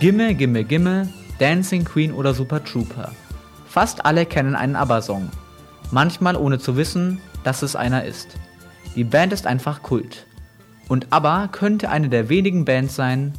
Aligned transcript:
Gimme, 0.00 0.34
Gimme, 0.34 0.64
Gimme, 0.64 1.10
Dancing 1.38 1.84
Queen 1.84 2.14
oder 2.14 2.32
Super 2.32 2.64
Trooper. 2.64 3.12
Fast 3.68 4.06
alle 4.06 4.24
kennen 4.24 4.56
einen 4.56 4.74
ABBA-Song. 4.74 5.28
Manchmal 5.90 6.36
ohne 6.36 6.58
zu 6.58 6.78
wissen, 6.78 7.20
dass 7.44 7.60
es 7.60 7.76
einer 7.76 8.06
ist. 8.06 8.28
Die 8.96 9.04
Band 9.04 9.34
ist 9.34 9.46
einfach 9.46 9.82
Kult. 9.82 10.24
Und 10.88 11.12
ABBA 11.12 11.48
könnte 11.48 11.90
eine 11.90 12.08
der 12.08 12.30
wenigen 12.30 12.64
Bands 12.64 12.96
sein, 12.96 13.34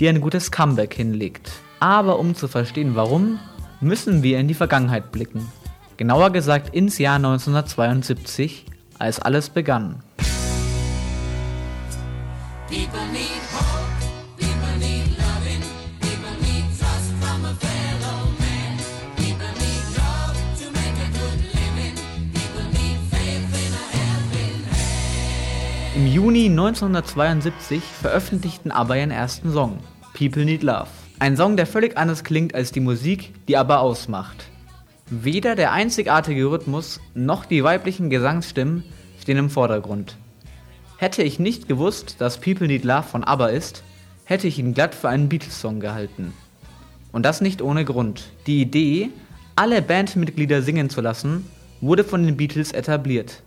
die 0.00 0.06
ein 0.06 0.20
gutes 0.20 0.50
Comeback 0.50 0.92
hinlegt. 0.92 1.50
Aber 1.80 2.18
um 2.18 2.34
zu 2.34 2.46
verstehen 2.46 2.94
warum, 2.94 3.38
müssen 3.80 4.22
wir 4.22 4.38
in 4.38 4.48
die 4.48 4.54
Vergangenheit 4.54 5.12
blicken. 5.12 5.50
Genauer 5.96 6.28
gesagt 6.28 6.74
ins 6.74 6.98
Jahr 6.98 7.16
1972, 7.16 8.66
als 8.98 9.18
alles 9.18 9.48
begann. 9.48 10.02
Im 12.70 13.31
Juni 26.12 26.44
1972 26.50 27.82
veröffentlichten 27.82 28.70
ABBA 28.70 28.96
ihren 28.96 29.10
ersten 29.10 29.50
Song, 29.50 29.78
People 30.12 30.44
Need 30.44 30.62
Love. 30.62 30.88
Ein 31.20 31.38
Song, 31.38 31.56
der 31.56 31.66
völlig 31.66 31.96
anders 31.96 32.22
klingt 32.22 32.54
als 32.54 32.70
die 32.70 32.80
Musik, 32.80 33.32
die 33.48 33.56
ABBA 33.56 33.78
ausmacht. 33.78 34.44
Weder 35.08 35.54
der 35.54 35.72
einzigartige 35.72 36.50
Rhythmus 36.50 37.00
noch 37.14 37.46
die 37.46 37.64
weiblichen 37.64 38.10
Gesangsstimmen 38.10 38.84
stehen 39.22 39.38
im 39.38 39.48
Vordergrund. 39.48 40.18
Hätte 40.98 41.22
ich 41.22 41.38
nicht 41.38 41.66
gewusst, 41.66 42.16
dass 42.18 42.38
People 42.38 42.66
Need 42.66 42.84
Love 42.84 43.04
von 43.04 43.24
ABBA 43.24 43.46
ist, 43.46 43.82
hätte 44.24 44.46
ich 44.48 44.58
ihn 44.58 44.74
glatt 44.74 44.94
für 44.94 45.08
einen 45.08 45.30
Beatles-Song 45.30 45.80
gehalten. 45.80 46.34
Und 47.10 47.24
das 47.24 47.40
nicht 47.40 47.62
ohne 47.62 47.86
Grund. 47.86 48.28
Die 48.46 48.60
Idee, 48.60 49.08
alle 49.56 49.80
Bandmitglieder 49.80 50.60
singen 50.60 50.90
zu 50.90 51.00
lassen, 51.00 51.48
wurde 51.80 52.04
von 52.04 52.22
den 52.22 52.36
Beatles 52.36 52.72
etabliert. 52.72 53.42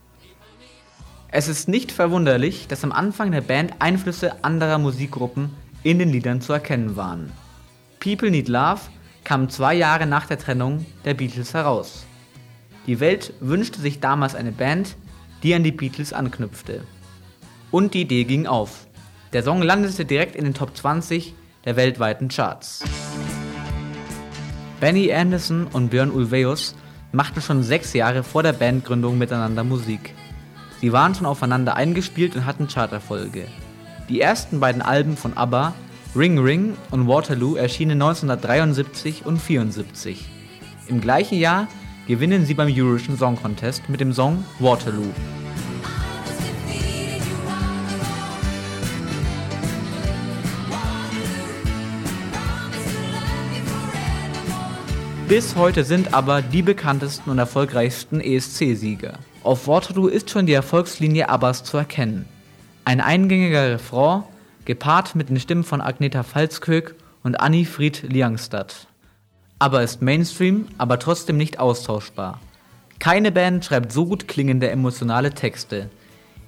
Es 1.38 1.48
ist 1.48 1.68
nicht 1.68 1.92
verwunderlich, 1.92 2.66
dass 2.66 2.82
am 2.82 2.92
Anfang 2.92 3.30
der 3.30 3.42
Band 3.42 3.74
Einflüsse 3.78 4.42
anderer 4.42 4.78
Musikgruppen 4.78 5.50
in 5.82 5.98
den 5.98 6.08
Liedern 6.08 6.40
zu 6.40 6.54
erkennen 6.54 6.96
waren. 6.96 7.30
People 8.00 8.30
Need 8.30 8.48
Love 8.48 8.80
kam 9.22 9.50
zwei 9.50 9.74
Jahre 9.74 10.06
nach 10.06 10.24
der 10.24 10.38
Trennung 10.38 10.86
der 11.04 11.12
Beatles 11.12 11.52
heraus. 11.52 12.06
Die 12.86 13.00
Welt 13.00 13.34
wünschte 13.40 13.82
sich 13.82 14.00
damals 14.00 14.34
eine 14.34 14.50
Band, 14.50 14.96
die 15.42 15.54
an 15.54 15.62
die 15.62 15.72
Beatles 15.72 16.14
anknüpfte. 16.14 16.84
Und 17.70 17.92
die 17.92 18.00
Idee 18.00 18.24
ging 18.24 18.46
auf. 18.46 18.86
Der 19.34 19.42
Song 19.42 19.60
landete 19.60 20.06
direkt 20.06 20.36
in 20.36 20.44
den 20.44 20.54
Top 20.54 20.74
20 20.74 21.34
der 21.66 21.76
weltweiten 21.76 22.28
Charts. 22.28 22.82
Benny 24.80 25.12
Anderson 25.12 25.66
und 25.66 25.90
Björn 25.90 26.12
Ulvaeus 26.12 26.74
machten 27.12 27.42
schon 27.42 27.62
sechs 27.62 27.92
Jahre 27.92 28.22
vor 28.22 28.42
der 28.42 28.54
Bandgründung 28.54 29.18
miteinander 29.18 29.64
Musik. 29.64 30.14
Sie 30.80 30.92
waren 30.92 31.14
schon 31.14 31.26
aufeinander 31.26 31.76
eingespielt 31.76 32.36
und 32.36 32.44
hatten 32.44 32.68
Charterfolge. 32.68 33.46
Die 34.08 34.20
ersten 34.20 34.60
beiden 34.60 34.82
Alben 34.82 35.16
von 35.16 35.36
ABBA 35.36 35.74
Ring 36.14 36.38
Ring 36.38 36.76
und 36.90 37.08
Waterloo 37.08 37.56
erschienen 37.56 38.00
1973 38.00 39.26
und 39.26 39.38
74. 39.38 40.24
Im 40.88 41.00
gleichen 41.00 41.38
Jahr 41.38 41.68
gewinnen 42.06 42.46
sie 42.46 42.54
beim 42.54 42.72
Eurovision 42.72 43.18
Song 43.18 43.36
Contest 43.36 43.88
mit 43.88 44.00
dem 44.00 44.12
Song 44.12 44.44
Waterloo. 44.58 45.12
Bis 55.28 55.56
heute 55.56 55.82
sind 55.82 56.14
aber 56.14 56.40
die 56.40 56.62
bekanntesten 56.62 57.30
und 57.30 57.38
erfolgreichsten 57.38 58.20
ESC-Sieger. 58.20 59.18
Auf 59.46 59.68
Waterloo 59.68 60.08
ist 60.08 60.28
schon 60.28 60.46
die 60.46 60.54
Erfolgslinie 60.54 61.28
Abbas 61.28 61.62
zu 61.62 61.76
erkennen. 61.76 62.24
Ein 62.84 63.00
eingängiger 63.00 63.70
Refrain 63.70 64.24
gepaart 64.64 65.14
mit 65.14 65.28
den 65.28 65.38
Stimmen 65.38 65.62
von 65.62 65.80
Agneta 65.80 66.24
Falskök 66.24 66.96
und 67.22 67.38
Annie 67.38 67.64
Fried 67.64 68.02
Liangstadt. 68.02 68.88
Aber 69.60 69.84
ist 69.84 70.02
Mainstream, 70.02 70.66
aber 70.78 70.98
trotzdem 70.98 71.36
nicht 71.36 71.60
austauschbar. 71.60 72.40
Keine 72.98 73.30
Band 73.30 73.64
schreibt 73.64 73.92
so 73.92 74.06
gut 74.06 74.26
klingende 74.26 74.68
emotionale 74.68 75.30
Texte. 75.30 75.90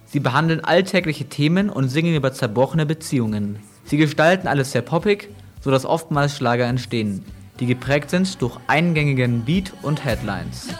Sie 0.07 0.19
behandeln 0.19 0.65
alltägliche 0.65 1.27
Themen 1.27 1.71
und 1.71 1.91
singen 1.91 2.17
über 2.17 2.33
zerbrochene 2.33 2.85
Beziehungen. 2.85 3.61
Sie 3.85 3.97
gestalten 3.97 4.49
alles 4.49 4.73
sehr 4.73 4.83
poppig, 4.83 5.29
sodass 5.61 5.87
oftmals 5.87 6.37
Schlager 6.37 6.67
entstehen, 6.67 7.25
die 7.61 7.67
geprägt 7.67 8.11
sind 8.11 8.43
durch 8.43 8.59
eingängigen 8.67 9.45
Beat 9.45 9.73
und 9.83 10.05
Headlines. 10.05 10.71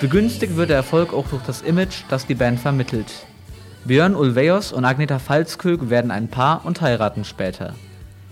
Begünstigt 0.00 0.56
wird 0.56 0.70
der 0.70 0.78
Erfolg 0.78 1.12
auch 1.12 1.28
durch 1.28 1.42
das 1.42 1.60
Image, 1.60 2.04
das 2.08 2.26
die 2.26 2.34
Band 2.34 2.58
vermittelt. 2.58 3.26
Björn 3.84 4.14
Ulvaeus 4.14 4.72
und 4.72 4.86
Agneta 4.86 5.18
Falskök 5.18 5.90
werden 5.90 6.10
ein 6.10 6.28
Paar 6.28 6.64
und 6.64 6.80
heiraten 6.80 7.22
später. 7.22 7.74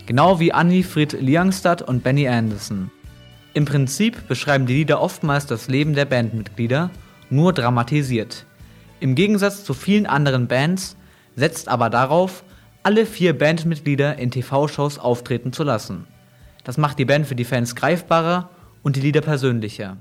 Genau 0.06 0.40
wie 0.40 0.50
Annie 0.50 0.82
Fried 0.82 1.12
Liangstad 1.20 1.82
und 1.82 2.02
Benny 2.02 2.26
Anderson. 2.26 2.90
Im 3.52 3.66
Prinzip 3.66 4.28
beschreiben 4.28 4.64
die 4.64 4.72
Lieder 4.72 5.02
oftmals 5.02 5.44
das 5.44 5.68
Leben 5.68 5.92
der 5.92 6.06
Bandmitglieder, 6.06 6.88
nur 7.28 7.52
dramatisiert. 7.52 8.46
Im 9.00 9.14
Gegensatz 9.14 9.62
zu 9.62 9.74
vielen 9.74 10.06
anderen 10.06 10.48
Bands 10.48 10.96
setzt 11.36 11.68
aber 11.68 11.90
darauf, 11.90 12.44
alle 12.82 13.04
vier 13.04 13.36
Bandmitglieder 13.36 14.18
in 14.18 14.30
TV-Shows 14.30 14.98
auftreten 14.98 15.52
zu 15.52 15.64
lassen. 15.64 16.06
Das 16.64 16.78
macht 16.78 16.98
die 16.98 17.04
Band 17.04 17.26
für 17.26 17.34
die 17.34 17.44
Fans 17.44 17.74
greifbarer 17.74 18.48
und 18.82 18.96
die 18.96 19.02
Lieder 19.02 19.20
persönlicher. 19.20 19.98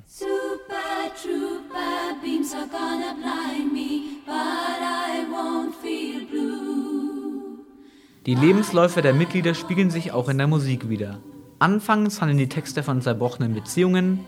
Die 8.26 8.36
Lebensläufe 8.36 9.02
der 9.02 9.14
Mitglieder 9.14 9.54
spiegeln 9.54 9.90
sich 9.90 10.12
auch 10.12 10.30
in 10.30 10.38
der 10.38 10.48
Musik 10.48 10.90
wider. 10.90 11.20
Anfangs 11.60 12.22
handeln 12.22 12.38
die 12.38 12.50
Texte 12.50 12.84
von 12.84 13.02
zerbrochenen 13.02 13.54
Beziehungen, 13.54 14.26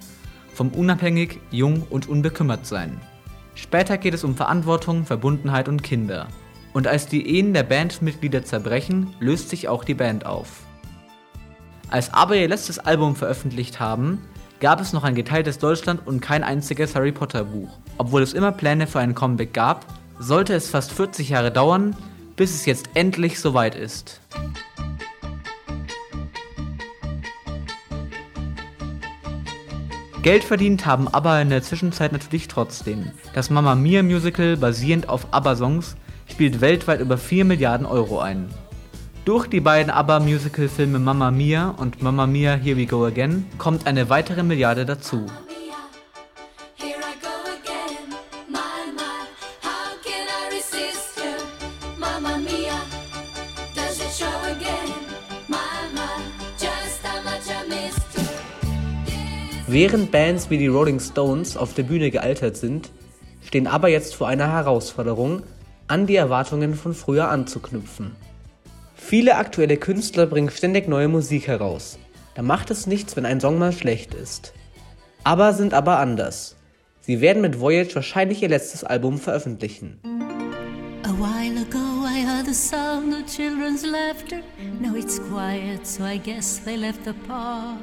vom 0.54 0.70
unabhängig, 0.70 1.40
jung 1.52 1.86
und 1.90 2.10
unbekümmert 2.10 2.66
sein. 2.66 3.00
Später 3.56 3.98
geht 3.98 4.14
es 4.14 4.24
um 4.24 4.36
Verantwortung, 4.36 5.06
Verbundenheit 5.06 5.70
und 5.70 5.84
Kinder. 5.84 6.28
Und 6.74 6.88
als 6.88 7.08
die 7.08 7.28
Ehen 7.28 7.54
der 7.54 7.64
Bandmitglieder 7.64 8.44
zerbrechen, 8.44 9.14
löst 9.20 9.50
sich 9.50 9.68
auch 9.68 9.84
die 9.84 9.96
Band 9.96 10.26
auf. 10.26 10.64
Als 11.90 12.14
aber 12.14 12.36
ihr 12.36 12.48
letztes 12.48 12.80
Album 12.80 13.16
veröffentlicht 13.16 13.80
haben, 13.80 14.22
gab 14.60 14.82
es 14.82 14.94
noch 14.94 15.04
ein 15.04 15.16
geteiltes 15.16 15.58
Deutschland 15.58 16.06
und 16.06 16.22
kein 16.22 16.44
einziges 16.44 16.96
Harry 16.96 17.12
Potter 17.12 17.46
Buch. 17.46 17.70
Obwohl 17.98 18.22
es 18.22 18.34
immer 18.34 18.52
Pläne 18.52 18.88
für 18.88 19.00
ein 19.00 19.16
Comeback 19.16 19.54
gab, 19.54 19.86
sollte 20.20 20.54
es 20.54 20.70
fast 20.70 20.92
40 20.92 21.30
Jahre 21.30 21.52
dauern, 21.52 21.96
bis 22.36 22.54
es 22.54 22.66
jetzt 22.66 22.90
endlich 22.94 23.40
soweit 23.40 23.76
ist. 23.76 24.20
Geld 30.22 30.44
verdient 30.44 30.86
haben 30.86 31.08
ABBA 31.08 31.42
in 31.42 31.50
der 31.50 31.64
Zwischenzeit 31.64 32.12
natürlich 32.12 32.50
trotzdem. 32.50 33.12
Das 33.34 33.50
Mamma 33.50 33.76
Mia 33.76 34.04
Musical, 34.04 34.58
basierend 34.58 35.08
auf 35.08 35.28
ABBA-Songs, 35.32 35.96
spielt 36.30 36.60
weltweit 36.60 37.00
über 37.00 37.18
4 37.18 37.46
Milliarden 37.46 37.86
Euro 37.86 38.20
ein. 38.20 38.50
Durch 39.30 39.46
die 39.46 39.60
beiden 39.60 39.92
ABBA-Musical-Filme 39.92 40.98
Mamma 40.98 41.30
Mia 41.30 41.70
und 41.78 42.02
Mamma 42.02 42.26
Mia 42.26 42.56
Here 42.56 42.76
We 42.76 42.88
Go 42.88 43.06
Again 43.06 43.46
kommt 43.60 43.86
eine 43.86 44.10
weitere 44.10 44.42
Milliarde 44.42 44.88
dazu. 44.88 45.28
Während 59.68 60.12
Bands 60.12 60.50
wie 60.50 60.58
die 60.58 60.66
Rolling 60.66 61.00
Stones 61.00 61.56
auf 61.56 61.76
der 61.76 61.84
Bühne 61.84 62.10
gealtert 62.10 62.58
sind, 62.58 62.90
stehen 63.44 63.68
aber 63.68 63.90
jetzt 63.90 64.16
vor 64.16 64.28
einer 64.28 64.52
Herausforderung, 64.52 65.44
an 65.86 66.08
die 66.08 66.16
Erwartungen 66.16 66.74
von 66.74 66.96
früher 66.96 67.30
anzuknüpfen. 67.30 68.16
Viele 69.00 69.38
aktuelle 69.38 69.78
Künstler 69.78 70.28
bringen 70.28 70.52
ständig 70.52 70.88
neue 70.88 71.08
Musik 71.08 71.48
heraus. 71.48 71.98
Da 72.36 72.44
macht 72.44 72.70
es 72.70 72.86
nichts, 72.86 73.16
wenn 73.16 73.26
ein 73.26 73.40
Song 73.40 73.58
mal 73.58 73.72
schlecht 73.72 74.14
ist. 74.14 74.54
Aber 75.24 75.54
sind 75.54 75.74
aber 75.74 75.98
anders. 75.98 76.56
Sie 77.02 77.22
werden 77.22 77.42
mit 77.42 77.60
Voyage 77.60 77.96
wahrscheinlich 77.96 78.44
ihr 78.44 78.50
letztes 78.50 78.84
Album 78.84 79.18
veröffentlichen. 79.18 80.00
A 81.04 81.12
while 81.18 81.60
ago 81.62 82.06
I 82.06 82.24
heard 82.24 82.46
the 82.46 82.54
sound 82.54 83.14
of 83.14 83.26
children's 83.26 83.84
laughter. 83.84 84.42
Now 84.80 84.96
it's 84.96 85.20
quiet, 85.20 85.88
so 85.88 86.04
I 86.04 86.18
guess 86.18 86.60
they 86.64 86.76
left 86.76 87.04
the 87.06 87.14
park. 87.28 87.80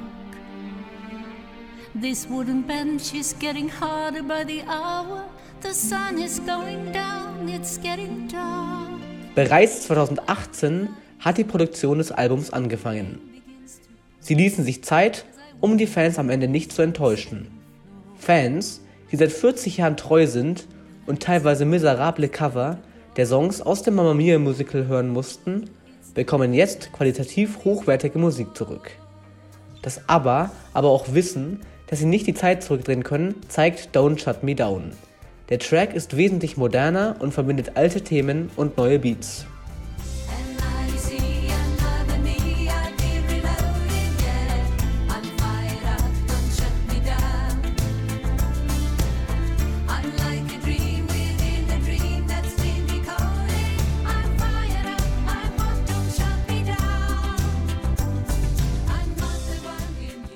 This 1.99 2.27
wooden 2.29 2.61
bench 2.61 3.13
is 3.13 3.35
getting 3.37 3.69
harder 3.69 4.23
by 4.23 4.45
the 4.45 4.63
hour. 4.69 5.25
The 5.61 5.73
sun 5.73 6.19
is 6.19 6.39
going 6.39 6.93
down, 6.93 7.49
it's 7.49 7.77
getting 7.77 8.27
dark. 8.29 9.01
Bereits 9.35 9.87
2018 9.87 10.89
hat 11.19 11.37
die 11.37 11.43
Produktion 11.43 11.97
des 11.97 12.11
Albums 12.11 12.51
angefangen. 12.51 13.19
Sie 14.19 14.35
ließen 14.35 14.63
sich 14.63 14.83
Zeit, 14.83 15.25
um 15.61 15.77
die 15.77 15.87
Fans 15.87 16.19
am 16.19 16.29
Ende 16.29 16.47
nicht 16.47 16.71
zu 16.71 16.81
enttäuschen. 16.81 17.47
Fans, 18.17 18.81
die 19.11 19.15
seit 19.15 19.31
40 19.31 19.77
Jahren 19.77 19.97
treu 19.97 20.27
sind 20.27 20.67
und 21.05 21.21
teilweise 21.21 21.65
miserable 21.65 22.29
Cover 22.29 22.77
der 23.15 23.25
Songs 23.25 23.61
aus 23.61 23.83
dem 23.83 23.95
Mamma 23.95 24.13
Mia 24.13 24.37
Musical 24.37 24.87
hören 24.87 25.09
mussten, 25.09 25.69
bekommen 26.13 26.53
jetzt 26.53 26.91
qualitativ 26.93 27.63
hochwertige 27.63 28.19
Musik 28.19 28.55
zurück. 28.55 28.91
Dass 29.81 30.07
ABBA 30.09 30.51
aber 30.73 30.89
auch 30.89 31.13
wissen, 31.13 31.61
dass 31.87 31.99
sie 31.99 32.05
nicht 32.05 32.27
die 32.27 32.33
Zeit 32.33 32.63
zurückdrehen 32.63 33.03
können, 33.03 33.35
zeigt 33.47 33.95
Don't 33.95 34.19
Shut 34.19 34.43
Me 34.43 34.55
Down. 34.55 34.91
Der 35.49 35.59
Track 35.59 35.93
ist 35.93 36.17
wesentlich 36.17 36.57
moderner 36.57 37.15
und 37.19 37.33
verbindet 37.33 37.71
alte 37.75 38.01
Themen 38.01 38.49
und 38.55 38.77
neue 38.77 38.99
Beats. 38.99 39.45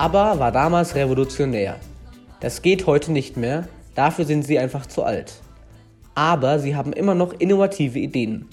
ABBA 0.01 0.39
war 0.39 0.51
damals 0.51 0.95
revolutionär. 0.95 1.75
Das 2.39 2.63
geht 2.63 2.87
heute 2.87 3.11
nicht 3.11 3.37
mehr, 3.37 3.67
dafür 3.93 4.25
sind 4.25 4.41
sie 4.41 4.57
einfach 4.57 4.87
zu 4.87 5.03
alt. 5.03 5.35
Aber 6.15 6.57
sie 6.57 6.75
haben 6.75 6.91
immer 6.91 7.13
noch 7.13 7.33
innovative 7.33 7.99
Ideen. 7.99 8.47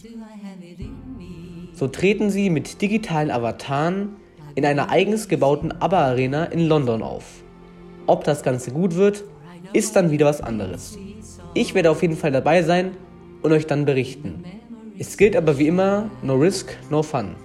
So 1.72 1.88
treten 1.88 2.28
sie 2.28 2.50
mit 2.50 2.82
digitalen 2.82 3.30
Avataren 3.30 4.16
in 4.56 4.66
einer 4.66 4.90
eigens 4.90 5.28
gebauten 5.28 5.72
ABBA-Arena 5.72 6.44
in 6.44 6.68
London 6.68 7.02
auf. 7.02 7.24
Ob 8.06 8.24
das 8.24 8.42
Ganze 8.42 8.70
gut 8.70 8.96
wird, 8.96 9.24
ist 9.72 9.96
dann 9.96 10.10
wieder 10.10 10.26
was 10.26 10.42
anderes. 10.42 10.98
Ich 11.54 11.74
werde 11.74 11.90
auf 11.90 12.02
jeden 12.02 12.18
Fall 12.18 12.32
dabei 12.32 12.62
sein 12.62 12.90
und 13.40 13.52
euch 13.52 13.66
dann 13.66 13.86
berichten. 13.86 14.44
Es 14.98 15.16
gilt 15.16 15.34
aber 15.34 15.56
wie 15.56 15.68
immer, 15.68 16.10
no 16.20 16.34
risk, 16.34 16.76
no 16.90 17.02
fun. 17.02 17.36